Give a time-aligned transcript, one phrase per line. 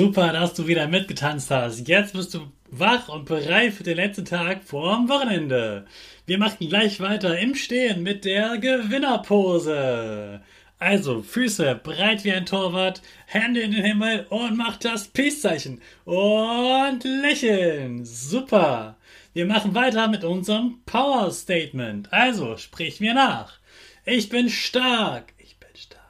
[0.00, 1.86] Super, dass du wieder mitgetanzt hast.
[1.86, 5.84] Jetzt bist du wach und bereit für den letzten Tag vorm Wochenende.
[6.24, 10.40] Wir machen gleich weiter im Stehen mit der Gewinnerpose.
[10.78, 15.82] Also, Füße breit wie ein Torwart, Hände in den Himmel und mach das Peace-Zeichen.
[16.06, 18.06] Und lächeln.
[18.06, 18.96] Super.
[19.34, 22.10] Wir machen weiter mit unserem Power Statement.
[22.10, 23.58] Also, sprich mir nach.
[24.06, 25.34] Ich bin stark.
[25.36, 26.00] Ich bin stark.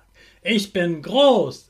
[0.44, 1.69] Ich bin groß.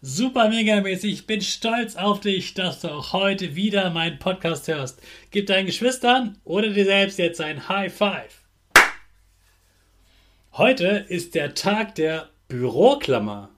[0.00, 1.12] Super mega mäßig.
[1.12, 5.02] Ich bin stolz auf dich, dass du auch heute wieder meinen Podcast hörst.
[5.32, 8.42] Gib deinen Geschwistern oder dir selbst jetzt ein High Five.
[10.52, 13.50] Heute ist der Tag der Büroklammer.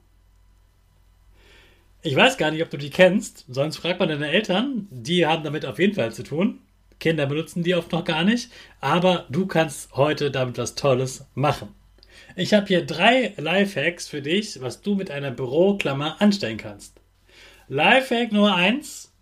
[2.00, 4.88] Ich weiß gar nicht, ob du die kennst, sonst fragt man deine Eltern.
[4.90, 6.60] Die haben damit auf jeden Fall zu tun.
[6.98, 11.74] Kinder benutzen die oft noch gar nicht, aber du kannst heute damit was Tolles machen.
[12.36, 17.00] Ich habe hier drei Lifehacks für dich, was du mit einer Büroklammer anstellen kannst.
[17.68, 19.12] Lifehack Nummer eins: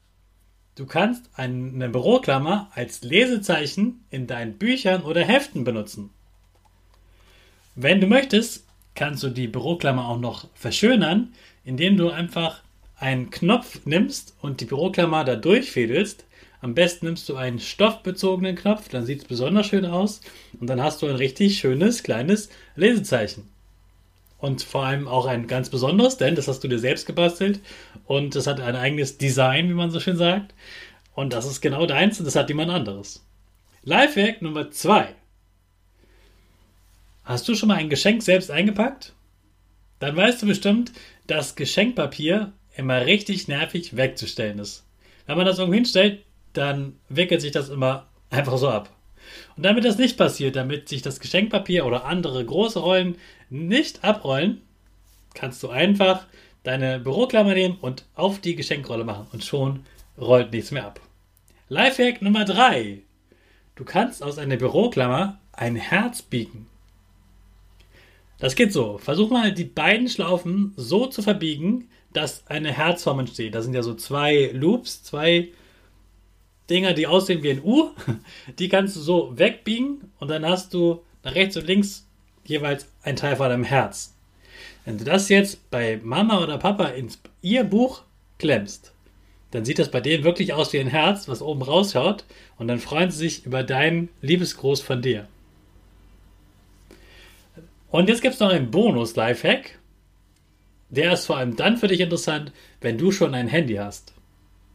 [0.74, 6.10] Du kannst eine Büroklammer als Lesezeichen in deinen Büchern oder Heften benutzen.
[7.74, 11.32] Wenn du möchtest, kannst du die Büroklammer auch noch verschönern,
[11.64, 12.62] indem du einfach
[12.96, 16.24] einen Knopf nimmst und die Büroklammer da durchfädelst
[16.60, 20.20] am besten nimmst du einen stoffbezogenen Knopf, dann sieht es besonders schön aus
[20.60, 23.48] und dann hast du ein richtig schönes kleines Lesezeichen.
[24.38, 27.60] Und vor allem auch ein ganz besonderes, denn das hast du dir selbst gebastelt
[28.06, 30.54] und das hat ein eigenes Design, wie man so schön sagt.
[31.14, 33.24] Und das ist genau deins und das hat jemand anderes.
[33.82, 35.14] Lifehack Nummer 2.
[37.24, 39.12] Hast du schon mal ein Geschenk selbst eingepackt?
[39.98, 40.92] Dann weißt du bestimmt,
[41.26, 44.84] dass Geschenkpapier immer richtig nervig wegzustellen ist.
[45.26, 48.90] Wenn man das irgendwo hinstellt, dann wickelt sich das immer einfach so ab.
[49.56, 53.16] Und damit das nicht passiert, damit sich das Geschenkpapier oder andere große Rollen
[53.50, 54.62] nicht abrollen,
[55.34, 56.26] kannst du einfach
[56.62, 59.84] deine Büroklammer nehmen und auf die Geschenkrolle machen und schon
[60.18, 61.00] rollt nichts mehr ab.
[61.68, 63.02] Lifehack Nummer 3.
[63.74, 66.66] Du kannst aus einer Büroklammer ein Herz biegen.
[68.38, 68.98] Das geht so.
[68.98, 73.54] Versuch mal die beiden Schlaufen so zu verbiegen, dass eine Herzform entsteht.
[73.54, 75.48] Da sind ja so zwei Loops, zwei
[76.70, 77.90] Dinger, die aussehen wie ein U,
[78.58, 82.06] die kannst du so wegbiegen und dann hast du nach rechts und links
[82.44, 84.14] jeweils ein Teil von deinem Herz.
[84.84, 88.02] Wenn du das jetzt bei Mama oder Papa ins ihr Buch
[88.38, 88.92] klemmst,
[89.50, 92.24] dann sieht das bei denen wirklich aus wie ein Herz, was oben rausschaut
[92.58, 95.26] und dann freuen sie sich über deinen Liebesgruß von dir.
[97.90, 99.78] Und jetzt gibt es noch einen Bonus-Lifehack.
[100.90, 104.12] Der ist vor allem dann für dich interessant, wenn du schon ein Handy hast.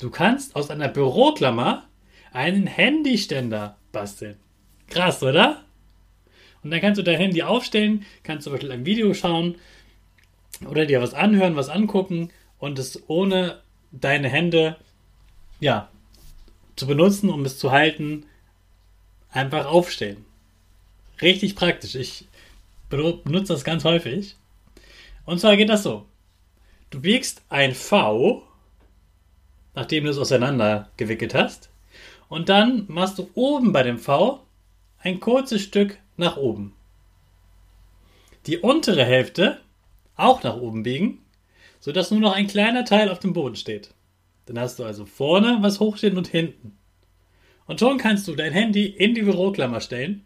[0.03, 1.87] Du kannst aus einer Büroklammer
[2.33, 4.37] einen Handyständer basteln.
[4.89, 5.63] Krass, oder?
[6.61, 9.55] Und dann kannst du dein Handy aufstellen, kannst zum Beispiel ein Video schauen
[10.67, 13.61] oder dir was anhören, was angucken und es ohne
[13.93, 14.75] deine Hände,
[15.61, 15.87] ja,
[16.75, 18.25] zu benutzen, um es zu halten,
[19.31, 20.25] einfach aufstellen.
[21.21, 21.95] Richtig praktisch.
[21.95, 22.27] Ich
[22.89, 24.35] benutze das ganz häufig.
[25.23, 26.05] Und zwar geht das so.
[26.89, 28.43] Du biegst ein V
[29.75, 31.69] nachdem du es auseinander gewickelt hast.
[32.29, 34.43] Und dann machst du oben bei dem V
[34.99, 36.73] ein kurzes Stück nach oben.
[38.47, 39.59] Die untere Hälfte
[40.15, 41.19] auch nach oben biegen,
[41.79, 43.93] sodass nur noch ein kleiner Teil auf dem Boden steht.
[44.45, 46.77] Dann hast du also vorne was hochstehen und hinten.
[47.65, 50.25] Und schon kannst du dein Handy in die Büroklammer stellen.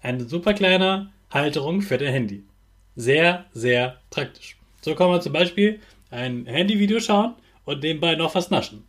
[0.00, 2.44] Eine super kleine Halterung für dein Handy.
[2.94, 4.56] Sehr, sehr praktisch.
[4.80, 5.80] So kann man zum Beispiel
[6.10, 7.34] ein Handyvideo schauen
[7.68, 8.84] und nebenbei noch was naschen.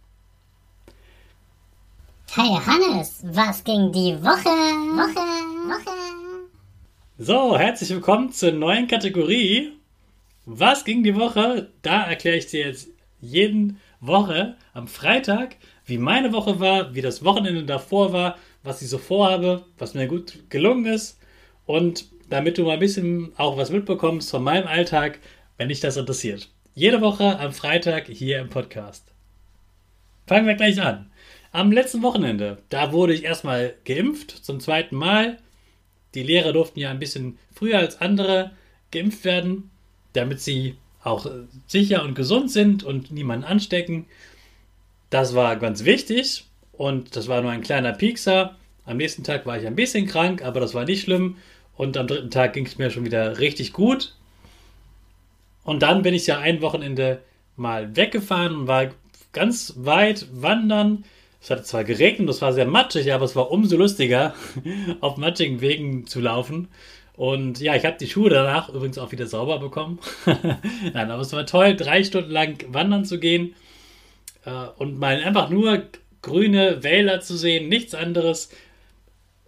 [2.33, 4.55] Hey Hannes, was ging die Woche?
[4.95, 5.25] Woche,
[5.67, 5.91] Woche.
[7.17, 9.73] So, herzlich willkommen zur neuen Kategorie.
[10.45, 11.69] Was ging die Woche?
[11.81, 12.87] Da erkläre ich dir jetzt
[13.19, 18.87] jeden Woche am Freitag, wie meine Woche war, wie das Wochenende davor war, was ich
[18.87, 21.19] so vorhabe, was mir gut gelungen ist
[21.65, 25.19] und damit du mal ein bisschen auch was mitbekommst von meinem Alltag,
[25.57, 26.49] wenn dich das interessiert.
[26.75, 29.03] Jede Woche am Freitag hier im Podcast.
[30.27, 31.09] Fangen wir gleich an.
[31.51, 35.39] Am letzten Wochenende, da wurde ich erstmal geimpft, zum zweiten Mal.
[36.13, 38.51] Die Lehrer durften ja ein bisschen früher als andere
[38.91, 39.71] geimpft werden,
[40.13, 41.25] damit sie auch
[41.65, 44.05] sicher und gesund sind und niemanden anstecken.
[45.09, 48.57] Das war ganz wichtig und das war nur ein kleiner Piekser.
[48.85, 51.37] Am nächsten Tag war ich ein bisschen krank, aber das war nicht schlimm.
[51.75, 54.15] Und am dritten Tag ging es mir schon wieder richtig gut.
[55.63, 57.21] Und dann bin ich ja ein Wochenende
[57.55, 58.89] mal weggefahren und war
[59.31, 61.03] ganz weit wandern
[61.41, 64.33] es hatte zwar geregnet, es war sehr matschig, aber es war umso lustiger,
[64.99, 66.67] auf matschigen Wegen zu laufen.
[67.13, 69.99] Und ja, ich habe die Schuhe danach übrigens auch wieder sauber bekommen.
[70.93, 73.55] Nein, aber es war toll, drei Stunden lang wandern zu gehen
[74.45, 75.83] äh, und mal einfach nur
[76.21, 78.51] grüne Wälder zu sehen, nichts anderes.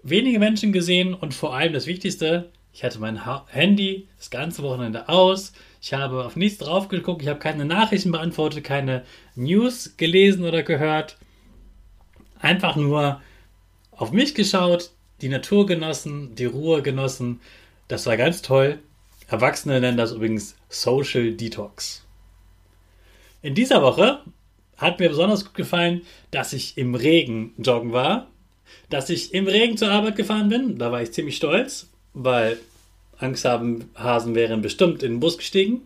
[0.04, 4.64] Wenige Menschen gesehen und vor allem das Wichtigste, ich hatte mein ha Handy das ganze
[4.64, 5.54] Wochenende aus.
[5.82, 9.04] Ich habe auf nichts drauf geguckt, ich habe keine Nachrichten beantwortet, keine
[9.36, 11.18] News gelesen oder gehört
[12.40, 13.20] einfach nur
[13.92, 14.92] auf mich geschaut,
[15.22, 17.42] die Natur genossen, die Ruhe genossen.
[17.88, 18.80] Das war ganz toll.
[19.28, 22.06] Erwachsene nennen das übrigens Social Detox.
[23.42, 24.22] In dieser Woche
[24.78, 28.28] hat mir besonders gut gefallen, dass ich im Regen joggen war,
[28.90, 30.78] dass ich im Regen zur Arbeit gefahren bin.
[30.78, 32.60] Da war ich ziemlich stolz, weil
[33.22, 35.82] Angst haben Hasen wären bestimmt in den Bus gestiegen.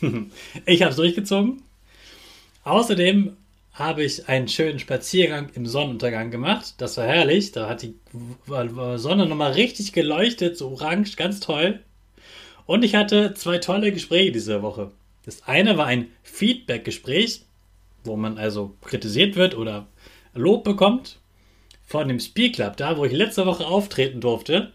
[0.66, 1.62] ich habe es durchgezogen.
[2.64, 3.36] Außerdem
[3.72, 6.74] habe ich einen schönen Spaziergang im Sonnenuntergang gemacht.
[6.78, 7.52] Das war herrlich.
[7.52, 7.94] Da hat die
[8.46, 11.80] Sonne nochmal richtig geleuchtet, so orange, ganz toll.
[12.66, 14.90] Und ich hatte zwei tolle Gespräche diese Woche.
[15.24, 17.42] Das eine war ein Feedback-Gespräch,
[18.04, 19.86] wo man also kritisiert wird oder
[20.34, 21.18] Lob bekommt
[21.86, 24.72] von dem Speak Club, da wo ich letzte Woche auftreten durfte.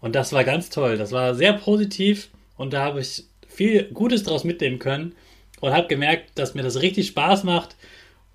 [0.00, 0.96] Und das war ganz toll.
[0.96, 5.14] Das war sehr positiv und da habe ich viel Gutes daraus mitnehmen können
[5.60, 7.76] und habe gemerkt, dass mir das richtig Spaß macht,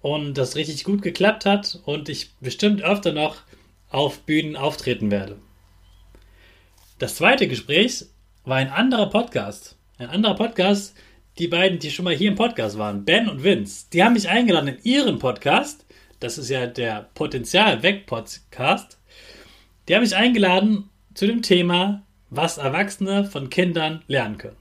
[0.03, 3.37] und das richtig gut geklappt hat und ich bestimmt öfter noch
[3.89, 5.39] auf Bühnen auftreten werde.
[6.99, 8.05] Das zweite Gespräch
[8.43, 9.77] war ein anderer Podcast.
[9.97, 10.95] Ein anderer Podcast,
[11.39, 14.27] die beiden, die schon mal hier im Podcast waren, Ben und Vince, die haben mich
[14.27, 15.85] eingeladen in ihren Podcast.
[16.19, 18.99] Das ist ja der Potenzial Weg Podcast.
[19.87, 24.57] Die haben mich eingeladen zu dem Thema, was Erwachsene von Kindern lernen können.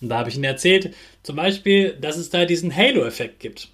[0.00, 3.68] Und da habe ich ihnen erzählt, zum Beispiel, dass es da diesen Halo-Effekt gibt.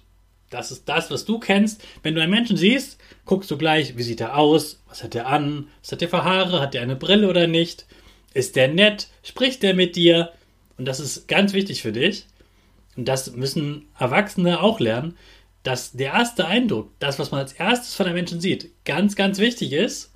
[0.49, 1.83] Das ist das, was du kennst.
[2.03, 5.27] Wenn du einen Menschen siehst, guckst du gleich, wie sieht er aus, was hat er
[5.27, 7.85] an, was hat er für Haare, hat er eine Brille oder nicht,
[8.33, 10.31] ist der nett, spricht der mit dir.
[10.77, 12.25] Und das ist ganz wichtig für dich.
[12.95, 15.17] Und das müssen Erwachsene auch lernen,
[15.63, 19.39] dass der erste Eindruck, das, was man als erstes von einem Menschen sieht, ganz, ganz
[19.39, 20.11] wichtig ist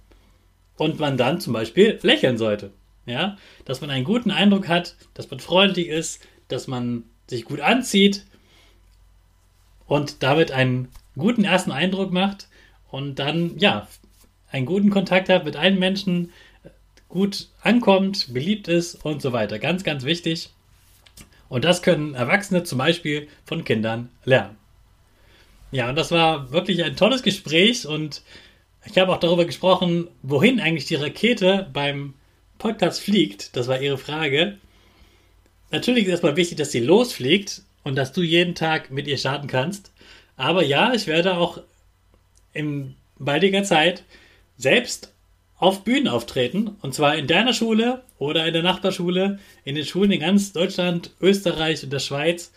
[0.77, 2.72] und man dann zum Beispiel lächeln sollte.
[3.06, 7.60] Ja, dass man einen guten Eindruck hat, dass man freundlich ist, dass man sich gut
[7.60, 8.25] anzieht,
[9.94, 12.48] und damit einen guten ersten Eindruck macht
[12.89, 13.88] und dann, ja,
[14.51, 16.32] einen guten Kontakt hat mit allen Menschen,
[17.10, 19.60] gut ankommt, beliebt ist und so weiter.
[19.60, 20.50] Ganz, ganz wichtig.
[21.48, 24.58] Und das können Erwachsene zum Beispiel von Kindern lernen.
[25.72, 28.24] Ja, und das war wirklich ein tolles Gespräch und
[28.85, 32.13] ich habe auch darüber gesprochen, wohin eigentlich die Rakete beim
[32.57, 33.55] Podcast fliegt.
[33.55, 34.57] Das war Ihre Frage.
[35.71, 39.47] Natürlich ist erstmal wichtig, dass sie losfliegt, und dass du jeden Tag mit ihr starten
[39.47, 39.91] kannst.
[40.35, 41.61] Aber ja, ich werde auch
[42.53, 44.03] in baldiger Zeit
[44.57, 45.13] selbst
[45.57, 46.75] auf Bühnen auftreten.
[46.81, 51.11] Und zwar in deiner Schule oder in der Nachbarschule, in den Schulen in ganz Deutschland,
[51.21, 52.51] Österreich und der Schweiz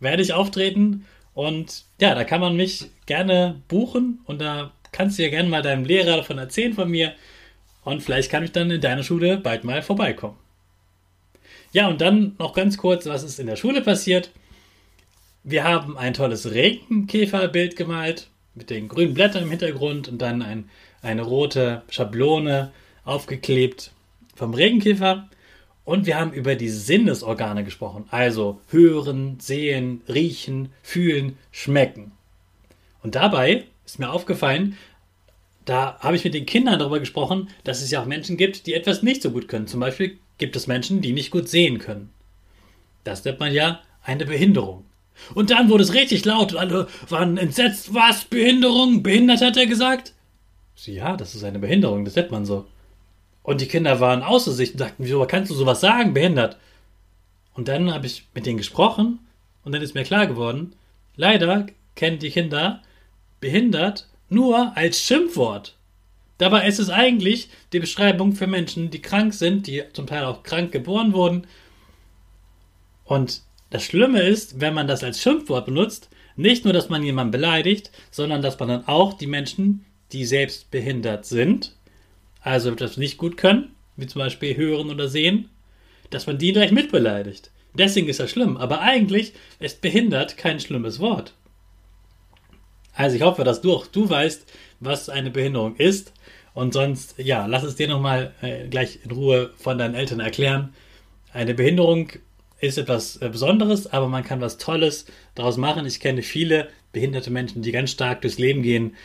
[0.00, 1.06] werde ich auftreten.
[1.34, 5.62] Und ja, da kann man mich gerne buchen und da kannst du ja gerne mal
[5.62, 7.14] deinem Lehrer davon erzählen von mir.
[7.84, 10.36] Und vielleicht kann ich dann in deiner Schule bald mal vorbeikommen.
[11.72, 14.30] Ja, und dann noch ganz kurz, was ist in der Schule passiert.
[15.44, 20.68] Wir haben ein tolles Regenkäferbild gemalt mit den grünen Blättern im Hintergrund und dann ein,
[21.02, 22.72] eine rote Schablone
[23.04, 23.92] aufgeklebt
[24.34, 25.28] vom Regenkäfer.
[25.84, 28.06] Und wir haben über die Sinnesorgane gesprochen.
[28.10, 32.10] Also hören, sehen, riechen, fühlen, schmecken.
[33.02, 34.76] Und dabei ist mir aufgefallen,
[35.64, 38.74] da habe ich mit den Kindern darüber gesprochen, dass es ja auch Menschen gibt, die
[38.74, 39.66] etwas nicht so gut können.
[39.66, 42.10] Zum Beispiel gibt es Menschen, die nicht gut sehen können.
[43.04, 44.84] Das nennt man ja eine Behinderung.
[45.34, 47.94] Und dann wurde es richtig laut und alle waren entsetzt.
[47.94, 48.24] Was?
[48.24, 49.02] Behinderung?
[49.02, 50.12] Behindert hat er gesagt?
[50.84, 52.66] Ja, das ist eine Behinderung, das nennt man so.
[53.42, 56.58] Und die Kinder waren außer sich und sagten, wieso kannst du sowas sagen, behindert?
[57.54, 59.20] Und dann habe ich mit denen gesprochen
[59.64, 60.74] und dann ist mir klar geworden,
[61.16, 62.82] leider kennen die Kinder
[63.40, 65.76] behindert nur als Schimpfwort.
[66.38, 70.42] Dabei ist es eigentlich die Beschreibung für Menschen, die krank sind, die zum Teil auch
[70.42, 71.46] krank geboren wurden.
[73.04, 77.30] Und das Schlimme ist, wenn man das als Schimpfwort benutzt, nicht nur, dass man jemanden
[77.30, 81.74] beleidigt, sondern dass man dann auch die Menschen, die selbst behindert sind,
[82.42, 85.48] also etwas nicht gut können, wie zum Beispiel hören oder sehen,
[86.10, 87.50] dass man die direkt mitbeleidigt.
[87.74, 88.56] Deswegen ist das schlimm.
[88.56, 91.34] Aber eigentlich ist behindert kein schlimmes Wort.
[92.96, 94.46] Also ich hoffe, dass du auch du weißt,
[94.80, 96.12] was eine Behinderung ist.
[96.54, 100.72] Und sonst, ja, lass es dir nochmal äh, gleich in Ruhe von deinen Eltern erklären.
[101.32, 102.08] Eine Behinderung
[102.60, 105.84] ist etwas äh, Besonderes, aber man kann was Tolles daraus machen.
[105.84, 108.96] Ich kenne viele behinderte Menschen, die ganz stark durchs Leben gehen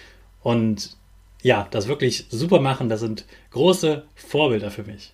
[0.42, 0.96] und
[1.44, 2.88] ja, das wirklich super machen.
[2.88, 5.12] Das sind große Vorbilder für mich.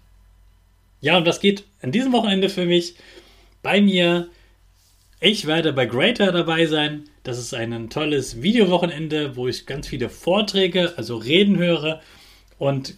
[1.01, 2.96] Ja, und das geht an diesem Wochenende für mich
[3.63, 4.29] bei mir.
[5.19, 7.09] Ich werde bei Greater dabei sein.
[7.24, 12.01] Das ist ein tolles Videowochenende, wo ich ganz viele Vorträge, also Reden höre
[12.59, 12.95] und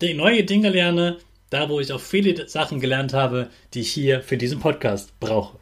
[0.00, 1.18] neue Dinge lerne,
[1.50, 5.58] da wo ich auch viele Sachen gelernt habe, die ich hier für diesen Podcast brauche.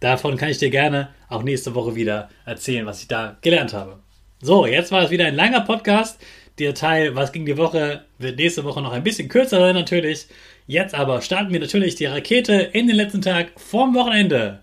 [0.00, 4.00] Davon kann ich dir gerne auch nächste Woche wieder erzählen, was ich da gelernt habe.
[4.42, 6.20] So, jetzt war es wieder ein langer Podcast.
[6.58, 10.26] Der Teil, was ging die Woche, wird nächste Woche noch ein bisschen kürzer sein natürlich.
[10.66, 14.60] Jetzt aber starten wir natürlich die Rakete in den letzten Tag vorm Wochenende.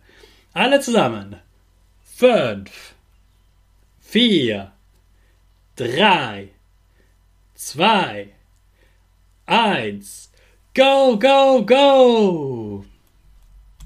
[0.54, 1.38] Alle zusammen
[2.16, 2.96] fünf,
[4.00, 4.72] vier,
[5.76, 6.50] drei,
[7.56, 8.30] zwei,
[9.46, 10.32] eins,
[10.74, 12.86] go, go, go!